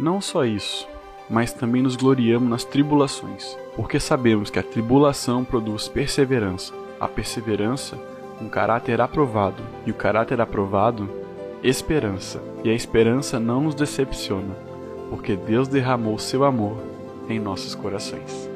[0.00, 0.86] Não só isso,
[1.28, 7.98] mas também nos gloriamos nas tribulações, porque sabemos que a tribulação produz perseverança, a perseverança,
[8.40, 11.10] um caráter aprovado, e o caráter aprovado,
[11.64, 14.54] esperança, e a esperança não nos decepciona,
[15.10, 16.76] porque Deus derramou seu amor
[17.28, 18.48] em nossos corações.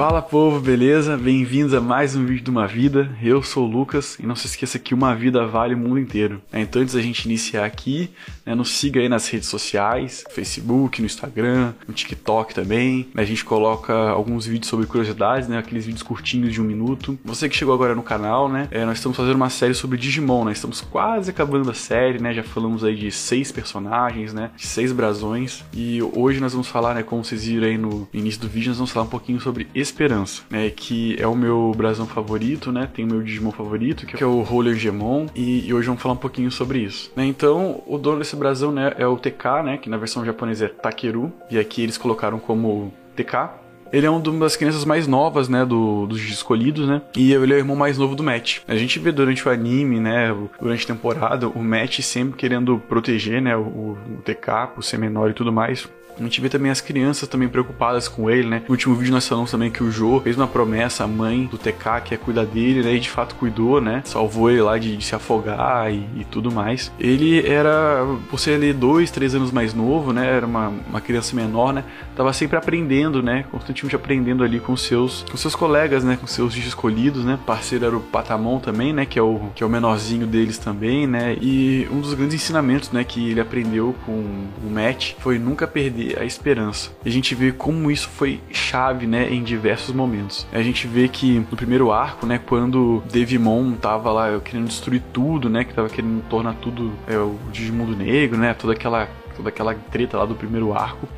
[0.00, 1.14] Fala povo, beleza?
[1.14, 3.14] Bem-vindos a mais um vídeo de uma vida.
[3.22, 6.40] Eu sou o Lucas e não se esqueça que uma vida vale o mundo inteiro.
[6.50, 8.08] É, então, antes da gente iniciar aqui,
[8.46, 13.08] né, nos siga aí nas redes sociais, Facebook, no Instagram, no TikTok também.
[13.14, 17.18] A gente coloca alguns vídeos sobre curiosidades, né, aqueles vídeos curtinhos de um minuto.
[17.22, 20.46] Você que chegou agora no canal, né, é, nós estamos fazendo uma série sobre Digimon,
[20.46, 20.52] né?
[20.52, 22.32] Estamos quase acabando a série, né?
[22.32, 24.50] Já falamos aí de seis personagens, né?
[24.56, 25.62] De seis brasões.
[25.74, 28.78] E hoje nós vamos falar, né, como vocês viram aí no início do vídeo, nós
[28.78, 30.70] vamos falar um pouquinho sobre esse Esperança, né?
[30.70, 32.88] Que é o meu brasão favorito, né?
[32.92, 36.14] Tem o meu Digimon favorito, que é o Roller Gemon, e, e, hoje vamos falar
[36.14, 37.10] um pouquinho sobre isso.
[37.16, 37.26] Né?
[37.26, 39.78] Então, o dono desse brasão, né, é o TK, né?
[39.78, 43.60] Que na versão japonesa é Takeru, e aqui eles colocaram como TK,
[43.92, 47.02] ele é uma das crianças mais novas, né, do, dos escolhidos, né?
[47.16, 48.58] E ele é o irmão mais novo do Matt.
[48.68, 53.42] A gente vê durante o anime, né, durante a temporada, o Matt sempre querendo proteger,
[53.42, 55.88] né, o, o TK por ser menor e tudo mais.
[56.20, 58.62] A gente vê também as crianças também preocupadas com ele, né?
[58.68, 61.56] No último vídeo nós falamos também que o Jo fez uma promessa à mãe do
[61.56, 62.94] TK que é cuidar dele, né?
[62.94, 64.02] E de fato cuidou, né?
[64.04, 66.92] Salvou ele lá de, de se afogar e, e, tudo mais.
[67.00, 70.26] Ele era, por ser ele dois, três anos mais novo, né?
[70.26, 71.84] Era uma, uma criança menor, né?
[72.14, 73.46] Tava sempre aprendendo, né?
[73.50, 76.18] Constantemente aprendendo ali com seus, com seus colegas, né?
[76.20, 77.36] Com seus escolhidos, né?
[77.36, 79.06] O parceiro era o Patamon também, né?
[79.06, 81.36] Que é o, que é o menorzinho deles também, né?
[81.40, 83.04] E um dos grandes ensinamentos, né?
[83.04, 86.90] Que ele aprendeu com o Matt foi nunca perder a esperança.
[87.04, 90.46] E a gente vê como isso foi chave, né, em diversos momentos.
[90.52, 95.48] A gente vê que no primeiro arco, né, quando Devimon tava lá querendo destruir tudo,
[95.48, 99.74] né, que tava querendo tornar tudo é, o Digimundo Negro, né, toda aquela toda aquela
[99.74, 101.08] treta lá do primeiro arco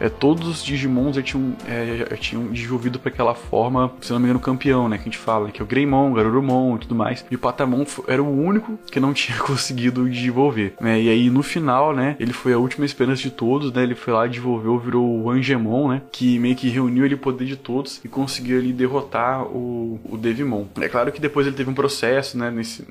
[0.00, 4.40] é, todos os Digimons tinham, é, tinham desenvolvido para aquela forma, se não me engano,
[4.40, 4.96] campeão, né?
[4.96, 7.24] Que a gente fala, que é o Greymon, Garurumon e tudo mais.
[7.30, 11.00] E o Patamon era o único que não tinha conseguido desenvolver, né?
[11.00, 12.16] E aí no final, né?
[12.18, 13.82] Ele foi a última esperança de todos, né?
[13.82, 16.02] Ele foi lá, desenvolveu, virou o Angemon, né?
[16.12, 20.16] Que meio que reuniu ele o poder de todos e conseguiu ali derrotar o, o
[20.16, 20.66] Devimon.
[20.80, 22.50] É claro que depois ele teve um processo, né?
[22.50, 22.84] Nesse,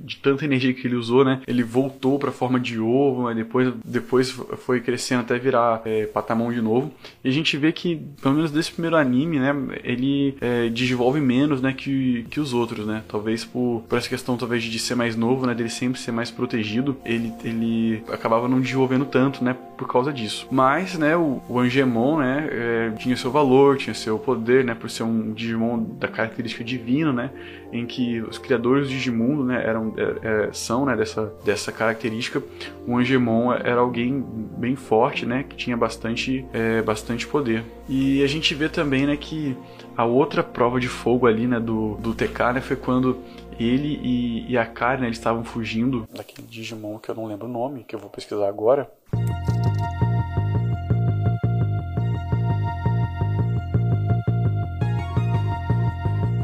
[0.00, 1.40] de tanta energia que ele usou, né?
[1.46, 6.06] Ele voltou para a forma de ovo, mas depois, depois foi crescendo até virar é,
[6.06, 6.92] Patamon de novo.
[7.24, 11.60] E a gente vê que, pelo menos desse primeiro anime, né, ele é, desenvolve menos,
[11.60, 13.02] né, que, que os outros, né?
[13.08, 16.30] Talvez por, por essa questão, talvez, de ser mais novo, né, dele sempre ser mais
[16.30, 20.46] protegido, ele, ele acabava não desenvolvendo tanto, né, por causa disso.
[20.50, 24.90] Mas, né, o, o Angemon, né, é, tinha seu valor, tinha seu poder, né, por
[24.90, 27.30] ser um Digimon da característica divina, né,
[27.72, 32.42] em que os criadores do Digimundo, né, eram, é, é, são, né, dessa, dessa característica.
[32.86, 34.22] O Angemon era alguém
[34.58, 37.64] bem forte, né, que tinha bastante, é, bastante poder.
[37.88, 39.56] E a gente vê também, né, que
[39.96, 43.18] a outra prova de fogo ali, né, do, do TK, né, foi quando
[43.58, 47.46] ele e, e a Karen, né, eles estavam fugindo daquele Digimon que eu não lembro
[47.46, 48.90] o nome, que eu vou pesquisar agora.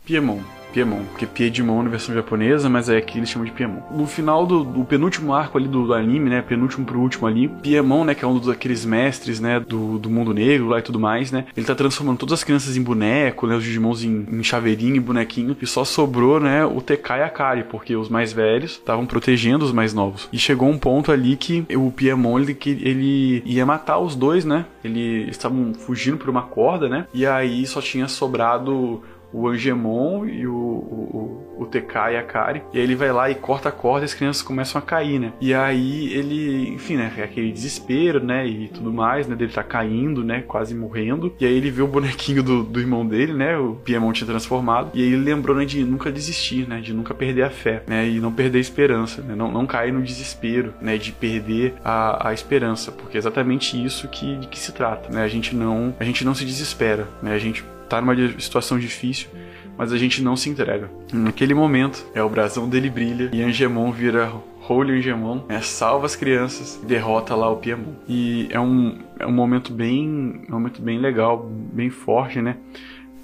[0.05, 0.58] Piemon.
[0.79, 3.81] Piemon, porque Piedmon na versão japonesa, mas é aqui eles chamam de Piemon.
[3.91, 7.49] No final do, do penúltimo arco ali do, do, anime, né, penúltimo pro último ali,
[7.49, 10.83] Piemon, né, que é um dos aqueles mestres, né, do, do mundo negro lá e
[10.83, 14.25] tudo mais, né, ele tá transformando todas as crianças em boneco, né, os Digimons em,
[14.31, 18.09] em chaveirinho e bonequinho, e só sobrou, né, o TK e a Kari, porque os
[18.09, 20.29] mais velhos estavam protegendo os mais novos.
[20.33, 24.45] E chegou um ponto ali que o Piemon, ele, que ele ia matar os dois,
[24.45, 29.03] né, eles estavam fugindo por uma corda, né, e aí só tinha sobrado
[29.33, 32.63] o Angemon e o, o, o, TK e a Kari.
[32.73, 35.19] E aí ele vai lá e corta a corda e as crianças começam a cair,
[35.19, 35.33] né?
[35.41, 37.13] E aí ele, enfim, né?
[37.17, 38.47] É aquele desespero, né?
[38.47, 39.37] E tudo mais, né?
[39.37, 40.43] Dele tá caindo, né?
[40.47, 41.35] Quase morrendo.
[41.39, 43.57] E aí ele vê o bonequinho do, do irmão dele, né?
[43.59, 44.91] O Piemon tinha transformado.
[44.95, 45.65] E aí ele lembrou, né?
[45.65, 46.81] De nunca desistir, né?
[46.81, 48.09] De nunca perder a fé, né?
[48.09, 49.35] E não perder a esperança, né?
[49.35, 50.97] Não, não cair no desespero, né?
[50.97, 52.91] De perder a, a esperança.
[52.93, 55.23] Porque é exatamente isso que, de que se trata, né?
[55.23, 57.35] A gente não, a gente não se desespera, né?
[57.35, 59.29] A gente tá numa situação difícil,
[59.77, 60.91] mas a gente não se entrega.
[61.13, 64.33] Naquele momento, é o brasão dele brilha e Angemon vira
[64.69, 67.95] Holy Angemon, né, salva as crianças derrota lá o Piemon.
[68.07, 72.57] E é um, é um momento bem um momento bem legal, bem forte, né?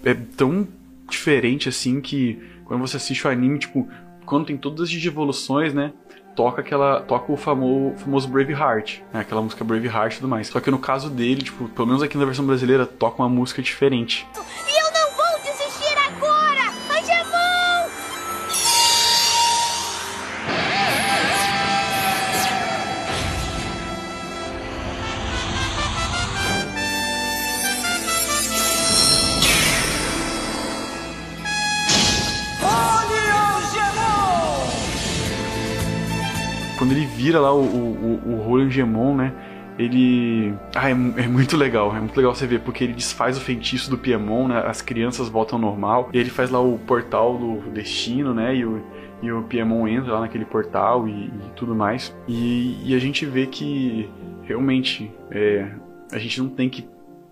[0.04, 0.66] É tão
[1.08, 3.86] diferente assim que quando você assiste o anime, tipo,
[4.24, 5.92] quando tem todas as evoluções, né?
[6.34, 9.20] Toca aquela toca o famoso, famoso Braveheart, né?
[9.20, 10.48] Aquela música Braveheart e tudo mais.
[10.48, 13.62] Só que no caso dele, tipo, pelo menos aqui na versão brasileira, toca uma música
[13.62, 14.26] diferente.
[14.34, 14.83] quando
[37.24, 39.32] vira lá o, o, o Roland Gemon, né?
[39.78, 40.54] Ele.
[40.74, 43.88] Ah, é, é, muito legal, é muito legal você ver, porque ele desfaz o feitiço
[43.88, 44.58] do Piemon, né?
[44.66, 46.10] As crianças voltam ao normal.
[46.12, 48.54] E ele faz lá o portal do destino, né?
[48.54, 48.82] E o,
[49.22, 52.14] e o Piemon entra lá naquele portal e, e tudo mais.
[52.28, 54.08] E, e, a gente vê que
[54.42, 55.72] realmente é,
[56.12, 56.86] a gente não tem que,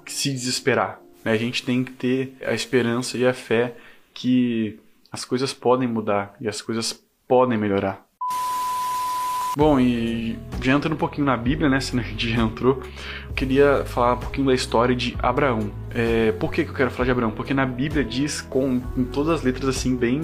[0.05, 1.01] que se desesperar.
[1.23, 1.33] Né?
[1.33, 3.75] A gente tem que ter a esperança e a fé
[4.15, 4.81] que
[5.13, 8.05] as coisas podem mudar e as coisas podem melhorar.
[9.55, 11.79] Bom, e já entrando um pouquinho na Bíblia, né?
[11.79, 12.83] Se a gente já entrou,
[13.29, 15.71] eu queria falar um pouquinho da história de Abraão.
[15.95, 17.31] É, por que, que eu quero falar de Abraão?
[17.31, 20.23] Porque na Bíblia diz com, com todas as letras assim, bem,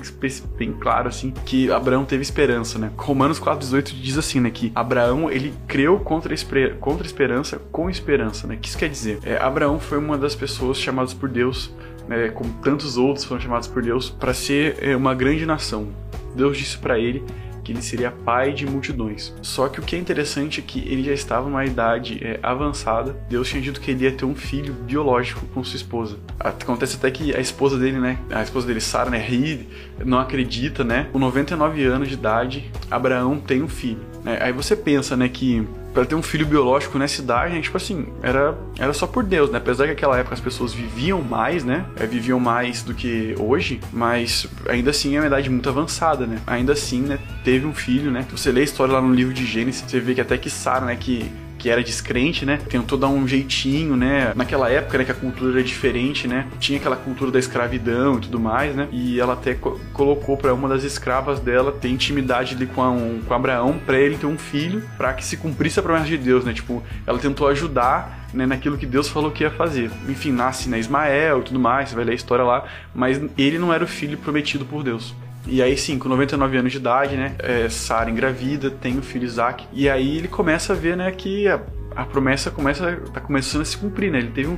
[0.56, 2.90] bem claro assim, que Abraão teve esperança, né?
[2.96, 4.50] Romanos 4,18 diz assim, né?
[4.50, 6.34] Que Abraão ele creu contra
[6.80, 8.54] contra esperança com esperança, né?
[8.54, 9.18] O que isso quer dizer?
[9.24, 11.70] É, Abraão foi uma das pessoas chamadas por Deus,
[12.08, 15.88] né, como tantos outros foram chamados por Deus, para ser é, uma grande nação.
[16.34, 17.22] Deus disse para ele
[17.68, 19.34] que ele seria pai de multidões.
[19.42, 23.14] Só que o que é interessante é que ele já estava numa idade é, avançada.
[23.28, 26.16] Deus tinha dito que ele ia ter um filho biológico com sua esposa.
[26.40, 29.68] Acontece até que a esposa dele, né, a esposa dele, Sara, né, ri,
[30.02, 31.08] não acredita, né?
[31.12, 34.00] Com 99 anos de idade, Abraão tem um filho.
[34.24, 34.38] Né?
[34.40, 38.06] Aí você pensa, né, que para ter um filho biológico nessa idade, né, tipo assim,
[38.22, 39.58] era, era só por Deus, né?
[39.58, 41.84] Apesar que naquela época as pessoas viviam mais, né?
[41.96, 46.40] É, viviam mais do que hoje, mas ainda assim é uma idade muito avançada, né?
[46.46, 48.26] Ainda assim, né, teve um filho, né?
[48.30, 50.86] Você lê a história lá no livro de Gênesis, você vê que até que Sara,
[50.86, 52.58] né, que que era descrente, né?
[52.68, 54.32] Tentou dar um jeitinho, né?
[54.34, 56.46] Naquela época, né, que a cultura era diferente, né?
[56.60, 58.88] Tinha aquela cultura da escravidão e tudo mais, né?
[58.92, 62.90] E ela até co colocou para uma das escravas dela ter intimidade ali com, a,
[62.90, 66.16] um, com Abraão para ele ter um filho, para que se cumprisse a promessa de
[66.16, 66.52] Deus, né?
[66.52, 69.90] Tipo, ela tentou ajudar né, naquilo que Deus falou que ia fazer.
[70.08, 72.64] Enfim, nasce né, Ismael e tudo mais, você vai ler a história lá,
[72.94, 75.14] mas ele não era o filho prometido por Deus.
[75.46, 79.24] E aí sim, com 99 anos de idade, né, é, Sara engravida, tem o filho
[79.24, 81.60] Isaac, e aí ele começa a ver, né, que a,
[81.96, 84.56] a promessa começa, tá começando a se cumprir, né, ele teve um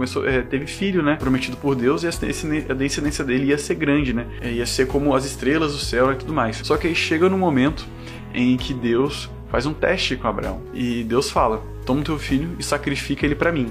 [0.00, 1.16] começou, é, teve filho, né?
[1.16, 4.26] Prometido por Deus, e a descendência dele ia ser grande, né?
[4.40, 6.56] É, ia ser como as estrelas do céu e tudo mais.
[6.64, 7.86] Só que aí chega no momento
[8.32, 10.62] em que Deus faz um teste com Abraão.
[10.72, 13.70] E Deus fala: Toma o teu filho e sacrifica ele para mim.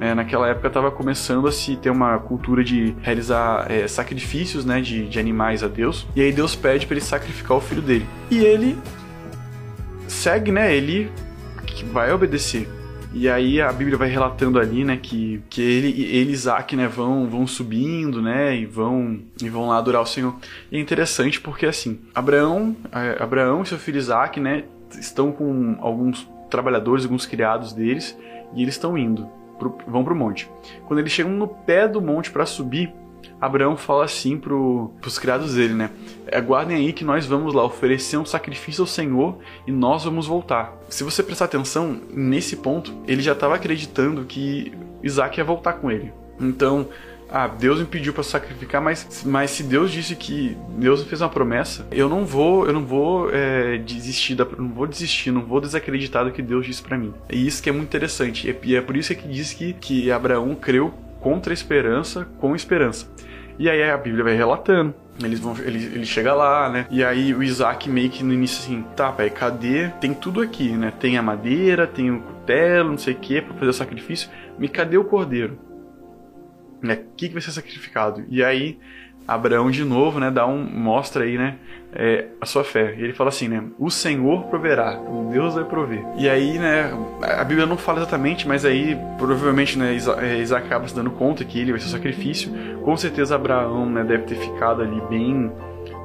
[0.00, 0.14] Né?
[0.14, 5.06] Naquela época estava começando a se ter uma cultura de realizar é, sacrifícios né, de,
[5.06, 6.06] de animais a Deus.
[6.16, 8.06] E aí Deus pede para ele sacrificar o filho dele.
[8.30, 8.78] E ele
[10.08, 10.74] segue, né?
[10.74, 11.12] Ele
[11.92, 12.66] vai obedecer.
[13.12, 16.86] E aí a Bíblia vai relatando ali, né, que, que ele, ele e Isaac, né,
[16.86, 20.36] vão, vão subindo, né, e vão, e vão lá adorar o Senhor.
[20.70, 24.62] E é interessante porque, assim, Abraão, é, Abraão e seu filho Isaac, né,
[24.92, 28.16] estão com alguns trabalhadores, alguns criados deles,
[28.54, 29.28] e eles estão indo
[29.60, 30.50] pro, vão pro monte.
[30.86, 32.92] Quando eles chegam no pé do monte para subir,
[33.40, 35.90] Abraão fala assim pro, pros criados dele, né?
[36.32, 40.76] Aguardem aí que nós vamos lá oferecer um sacrifício ao Senhor e nós vamos voltar.
[40.88, 45.90] Se você prestar atenção, nesse ponto, ele já estava acreditando que Isaac ia voltar com
[45.90, 46.12] ele.
[46.40, 46.88] Então,
[47.30, 51.28] ah, Deus me pediu para sacrificar, mas, mas se Deus disse que Deus fez uma
[51.28, 55.60] promessa, eu não vou, eu não vou é, desistir, da, não vou desistir, não vou
[55.60, 57.14] desacreditar do que Deus disse para mim.
[57.30, 58.48] E isso que é muito interessante.
[58.48, 62.56] E é, é por isso que diz que, que Abraão creu contra a esperança, com
[62.56, 63.06] esperança.
[63.58, 64.94] E aí a Bíblia vai relatando.
[65.22, 66.86] Eles vão, ele, ele chega lá, né?
[66.90, 69.88] E aí o Isaac meio que no início assim, tá, pai, cadê?
[70.00, 70.90] Tem tudo aqui, né?
[70.98, 74.30] Tem a madeira, tem o cutelo, não sei o que, pra fazer o sacrifício.
[74.58, 75.58] Me cadê o cordeiro?
[76.82, 76.98] Né?
[77.16, 78.24] Que, que vai ser sacrificado?
[78.28, 78.78] E aí
[79.30, 81.56] Abraão de novo, né, dá um mostra aí, né,
[81.92, 82.96] é, a sua fé.
[82.98, 86.04] E ele fala assim, né, o Senhor proverá, o Deus vai prover.
[86.16, 90.88] E aí, né, a Bíblia não fala exatamente, mas aí provavelmente, né, é, Isaac acaba
[90.88, 92.50] se dando conta que ele vai ser o sacrifício.
[92.82, 95.52] Com certeza Abraão, né, deve ter ficado ali bem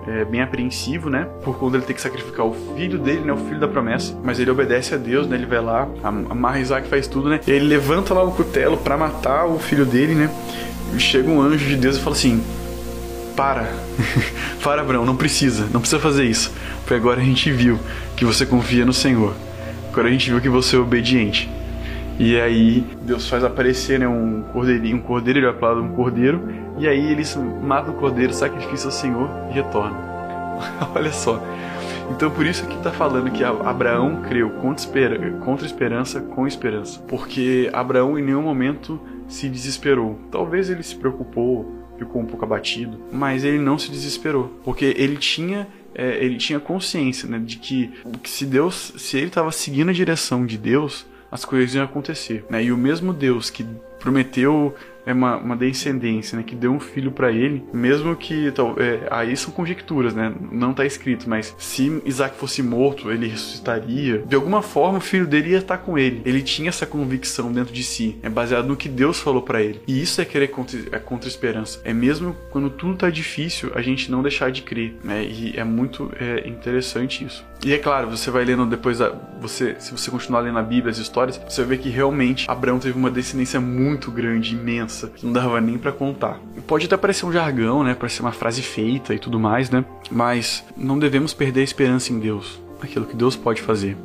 [0.07, 1.27] é, bem apreensivo, né?
[1.43, 3.33] Por conta dele ter que sacrificar o filho dele, né?
[3.33, 4.17] O filho da promessa.
[4.23, 5.35] Mas ele obedece a Deus, né?
[5.35, 7.39] Ele vai lá, amarra Isaac, faz tudo, né?
[7.47, 10.29] Ele levanta lá o cutelo para matar o filho dele, né?
[10.95, 12.43] E chega um anjo de Deus e fala assim:
[13.35, 13.67] Para,
[14.63, 16.53] para, Abraão, não precisa, não precisa fazer isso.
[16.81, 17.79] Porque agora a gente viu
[18.15, 19.33] que você confia no Senhor.
[19.91, 21.49] Agora a gente viu que você é obediente.
[22.17, 26.87] E aí Deus faz aparecer né, um cordeirinho, um cordeiro, ele de um cordeiro, e
[26.87, 29.97] aí eles matam o cordeiro, sacrificam ao Senhor e retornam.
[30.95, 31.41] Olha só.
[32.11, 34.85] Então por isso que está falando que Abraão creu contra,
[35.43, 36.99] contra esperança com esperança.
[37.07, 40.19] Porque Abraão em nenhum momento se desesperou.
[40.31, 45.17] Talvez ele se preocupou, ficou um pouco abatido, mas ele não se desesperou, porque ele
[45.17, 47.89] tinha é, ele tinha consciência né, de que,
[48.21, 51.05] que se Deus, se ele estava seguindo a direção de Deus,
[51.35, 52.45] as coisas iam acontecer.
[52.49, 52.63] Né?
[52.63, 53.65] E o mesmo Deus que
[53.99, 54.73] prometeu
[55.05, 58.47] é uma, uma descendência, né, que deu um filho para ele, mesmo que
[58.77, 64.19] é, aí são conjecturas, né, não está escrito, mas se Isaac fosse morto, ele ressuscitaria.
[64.19, 66.21] De alguma forma, o filho dele ia estar com ele.
[66.25, 69.81] Ele tinha essa convicção dentro de si, é baseado no que Deus falou para ele.
[69.87, 71.79] E isso é querer contra, é contra esperança.
[71.83, 75.23] É mesmo quando tudo tá difícil, a gente não deixar de crer, né?
[75.23, 77.45] E é muito é, interessante isso.
[77.65, 78.99] E é claro, você vai lendo depois,
[79.41, 82.77] você, se você continuar lendo a Bíblia, as histórias, você vai ver que realmente Abraão
[82.77, 86.39] teve uma descendência muito grande, imensa, que não dava nem para contar.
[86.67, 90.63] Pode até parecer um jargão, né, parecer uma frase feita e tudo mais, né, mas
[90.75, 93.97] não devemos perder a esperança em Deus, aquilo que Deus pode fazer.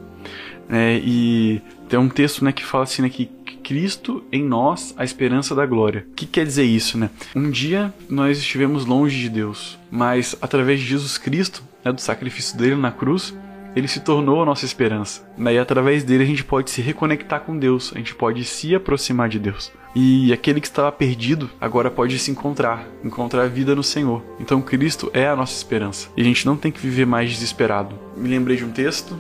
[0.68, 3.28] É, e tem um texto né, que fala assim, né, que
[3.62, 6.04] Cristo em nós, a esperança da glória.
[6.10, 7.08] O que quer dizer isso, né?
[7.36, 12.58] Um dia nós estivemos longe de Deus, mas através de Jesus Cristo, né, do sacrifício
[12.58, 13.34] dele na cruz,
[13.74, 15.22] ele se tornou a nossa esperança.
[15.38, 19.28] E através dele a gente pode se reconectar com Deus, a gente pode se aproximar
[19.28, 19.72] de Deus.
[19.94, 24.22] E aquele que estava perdido agora pode se encontrar, encontrar a vida no Senhor.
[24.38, 26.08] Então Cristo é a nossa esperança.
[26.16, 27.98] E a gente não tem que viver mais desesperado.
[28.16, 29.18] Me lembrei de um texto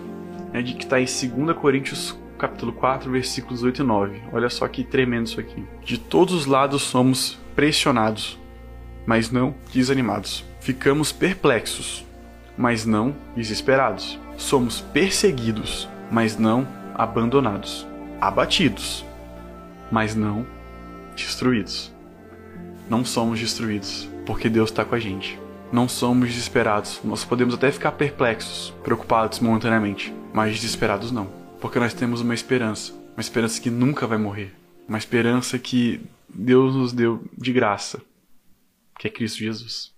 [0.52, 4.22] né, de que está em 2 Coríntios capítulo 4, versículos 8 e 9.
[4.32, 5.62] Olha só que tremendo isso aqui.
[5.84, 8.38] De todos os lados somos pressionados,
[9.04, 10.44] mas não desanimados.
[10.60, 12.04] Ficamos perplexos,
[12.56, 17.86] mas não desesperados somos perseguidos, mas não abandonados,
[18.20, 19.04] abatidos,
[19.92, 20.46] mas não
[21.14, 21.92] destruídos.
[22.88, 25.38] Não somos destruídos, porque Deus está com a gente.
[25.70, 27.00] Não somos desesperados.
[27.04, 31.26] Nós podemos até ficar perplexos, preocupados momentaneamente, mas desesperados não,
[31.60, 34.52] porque nós temos uma esperança, uma esperança que nunca vai morrer,
[34.88, 38.00] uma esperança que Deus nos deu de graça,
[38.98, 39.92] que é Cristo Jesus.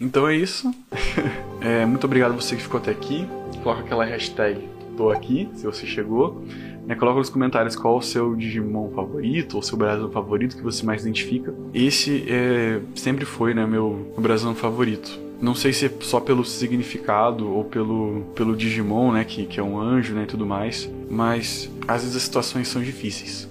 [0.00, 0.74] Então é isso.
[1.60, 3.26] é, muito obrigado a você que ficou até aqui
[3.62, 6.42] coloca aquela hashtag tô aqui, se você chegou.
[6.86, 10.84] Né, coloca nos comentários qual o seu Digimon favorito ou seu Brasão favorito que você
[10.84, 11.54] mais identifica.
[11.74, 15.20] Esse é, sempre foi né, meu, Brasão favorito.
[15.40, 19.62] Não sei se é só pelo significado ou pelo, pelo Digimon, né, que, que é
[19.62, 23.48] um anjo né, e tudo mais, mas às vezes as situações são difíceis.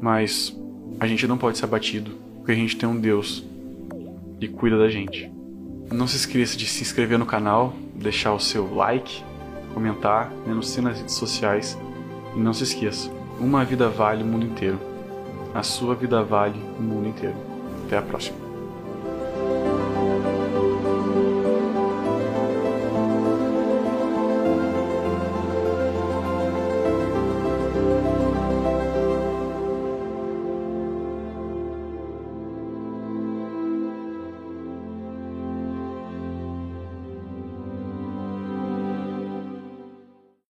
[0.00, 0.54] Mas
[1.00, 3.44] a gente não pode ser abatido, porque a gente tem um Deus
[4.38, 5.30] que cuida da gente.
[5.90, 9.24] Não se esqueça de se inscrever no canal, deixar o seu like
[9.74, 11.78] comentar, denuncie nas redes sociais
[12.34, 13.10] e não se esqueça:
[13.40, 14.78] uma vida vale o mundo inteiro.
[15.54, 17.36] A sua vida vale o mundo inteiro.
[17.86, 18.45] Até a próxima.